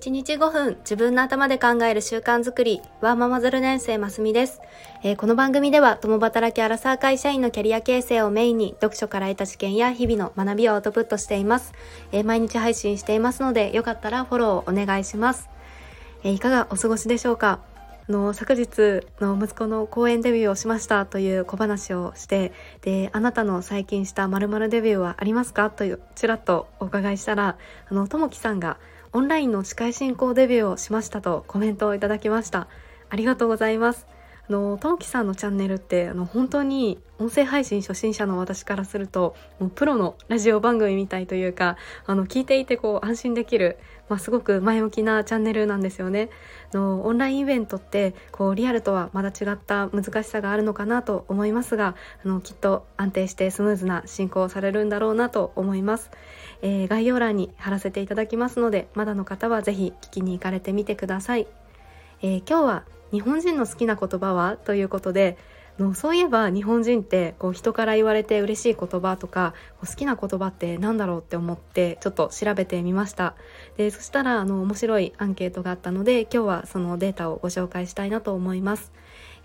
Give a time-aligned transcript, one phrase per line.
[0.00, 4.62] 1日5分自分の頭で考える習慣づくりワーママ0年生ますみです、
[5.02, 11.74] えー、この番組では共働きアラサー会社員のキャリア形成をメインに読書から得た知見や日々の学びをアウトプットしています、
[12.12, 15.50] えー、毎日配信していますのでよかったらフォローをお願いします、
[16.24, 17.60] えー、いかがお過ごしでしょうか？
[18.08, 25.68] の昨日の息子の公演デビューをしましたという小話をしてであなたの最近した〇〇デビューはありますか？
[25.70, 27.58] というちらっとお伺いしたら
[27.88, 28.78] あのともきさんが
[29.12, 32.68] オンラインの司会進行デビューをしましたとコメントをいただきました。
[33.08, 34.06] ありがとうございます。
[34.48, 43.78] あのともきさんのチャンネルってあの本当に音声配信初心者の私からするともうプロのラジオ番組みたいというかあの聞いていてこう安心できる
[44.10, 46.30] まあ、すごく前向きなチャンネルなんですよね。
[46.72, 56.10] のオンラインイベントってこうリアルとはまた違った難しさがあるのかなと思いますがあのきっと安定してスムーズな進行されるんだろうなと思います、
[56.62, 61.46] えー、概要欄に貼らせていただきますのでまだの方は是非聞きに行かれてみてください、
[62.22, 65.36] えー、今日は日本人の好きな言葉はということで
[65.80, 73.34] のそういえば日本人ってこう人から言われて嬉しい言葉とか好きな言葉って何だろうって思ってちょっと調べてみました。
[73.76, 78.92] でそしたらあの面白いアンケートがあったので今日はそのデータをご紹介したいなと思います、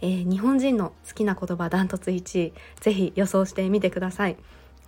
[0.01, 4.37] えー、日本人の好きな言葉ダントツ1位ぜひ予想してみてください。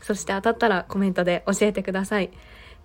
[0.02, 2.32] そして当たったらコメントで教えてください。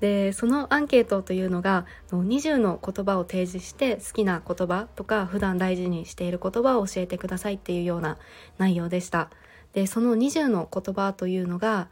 [0.00, 8.18] でそのアンケートというのが20の言葉を提示して好きな言葉とか普段大事にしている言葉を教えてくださいっていうような
[8.58, 9.30] 内容でした。
[9.74, 11.88] でその20の言葉というのが、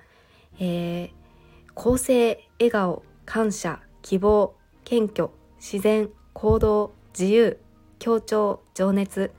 [0.58, 1.10] えー、
[1.74, 4.54] 公正笑顔感謝希望
[4.84, 7.58] 謙虚自然行動自由
[8.00, 9.30] 協調情熱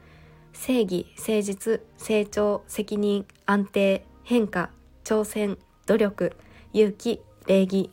[0.53, 4.69] 正義誠実成長責任安定変化
[5.03, 5.57] 挑戦
[5.91, 6.31] 努力
[6.71, 7.89] 勇気礼儀。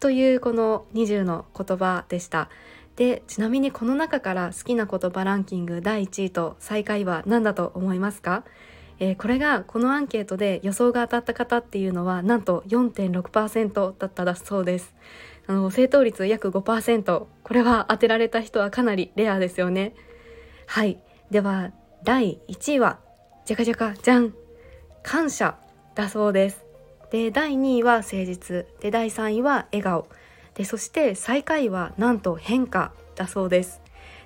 [0.00, 2.48] というこの20の言葉でした。
[2.96, 8.42] でちなみにこの中から好きな言葉ランキング第1位と最下位は何だと思いますか？
[8.98, 14.96] えー、これがこのアンケートで予想が当たった方っていうのはなんと4.6%だっただそうです。
[15.46, 19.94] あの正答率約5%これは当てられた人はかなりレアですよね。
[20.66, 20.98] はい。
[21.30, 21.70] では
[22.02, 22.98] 第1位は
[23.44, 24.34] じゃかじゃかじゃん
[25.04, 25.61] 感謝。
[25.94, 26.64] だそうです。
[27.10, 28.66] で第2位は誠実。
[28.80, 30.08] で第3位は笑顔。
[30.54, 33.82] でそして最下位はなんと変化だそうです。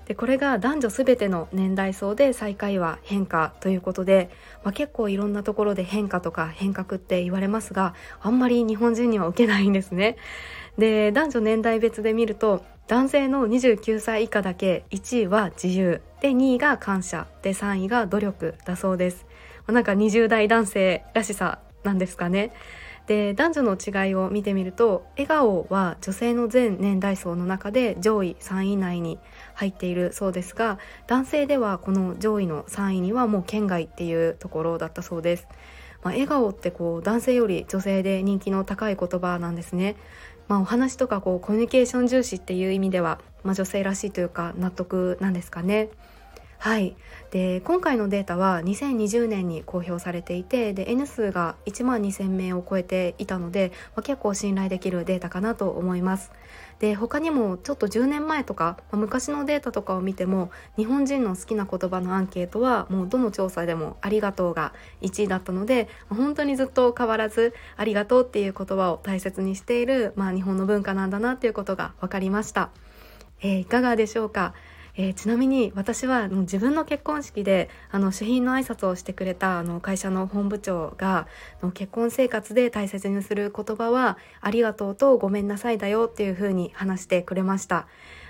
[0.06, 4.31] でこれが男女全ての年代層で最下位は変化ということで、
[4.62, 10.16] まあ、結構いろんなところで変化とか変革って言われますがあんまり日本人には受けないんですね。
[10.78, 16.00] で男女年代別で見ると男性の29歳以下だけ1位は自由。
[16.21, 17.27] で2位が感謝。
[17.43, 19.27] で3位が努力だそうです。
[19.69, 22.53] なんか20代男性らしさなんですかね。
[23.06, 29.21] で男女の違いを見てみると笑顔は女性の全年代層の中で上位3位以内に
[29.54, 35.47] 入っているそうですが男性ではこの上位の3位にはもう県外っていうところだったそうです。
[36.03, 39.97] まあ、笑顔ってこう男性より女性で人気の高い言葉なんですね。
[40.48, 45.88] まあ、お話とかこうコミュニケーション重視っていう意味では、まあ、女性らしいというか納得なんですかね。
[46.59, 46.97] はい。
[47.31, 56.33] で今回のデータは2020年に公表されていてで N 数が1万2000名を超えていたので、まあ、結構信頼できるデータかなと思います。
[56.78, 72.71] で他にもちょっと10年前とか、まあ、昔のデータとかを見ても日本人の好きな言葉のアンケートはもうどの調査でも「ありがとう」が1位だったので本当にずっと変わらず「ありがとう」っていう言葉を大切にしている、まあ、日本の文化なんだなっていうことが分かりました、
[73.41, 74.53] えー、いかがでしょうか？
[74.99, 81.27] えー、ちなみに私は自分の結婚式であの主賓の挨拶をしてくれたあの会社の本部長が
[81.62, 87.87] の結婚生活で大切にする言葉は「ありがとう」と「ごめんなさい」だよっていうふうに話してくれました。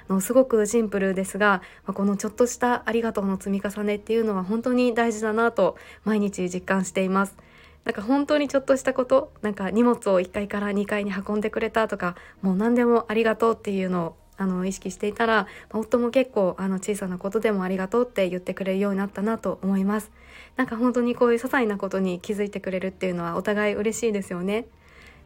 [0.09, 7.37] のすごくシンプルですが、まあ、このちょっとした「ありがとう」の積み重ねっていうのは本当に大事だなと毎日実感しています。
[7.85, 20.11] なんか本当にちょっとしたことなんか荷物を1階から2階に運んでくれたとかもう何でもありがとうっていうのをあの意識していたら、夫も結構あの小さなことでもありがとうって言ってくれるようになったなと思います。
[20.57, 24.67] なんか本当にこういう些細なことに気づいてくれるっていうのはお互い嬉しいですよね。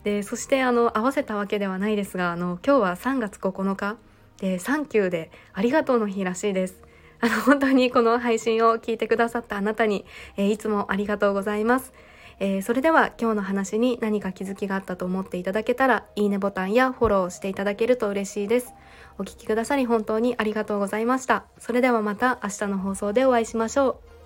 [0.05, 3.97] でそしてあの合わせたわけではないですがあの今日は3月9日。
[4.39, 6.83] でサンキューでありがとうの日らしいです。
[7.21, 10.07] あの本当にこの配信を聞いてくださったあなたに、
[10.39, 11.93] えー、いつもありがとうございます。
[12.39, 18.73] えー、それでは今日の話に何か気づきがあったと思っていただけたらいいねボタンやフォローしていただけると嬉しいです。
[19.21, 21.45] お聴きくださり本当にありがとうございました。
[21.59, 24.20] それではまた明日の放送でお会いしましょう。